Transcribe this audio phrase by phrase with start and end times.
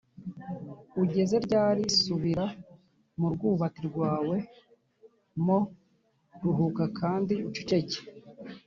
[1.03, 2.45] ugeze ryari Subira
[3.19, 4.35] mu rwubati rwawe
[5.43, 5.47] m
[6.41, 7.97] Ruhuka kandi uceceke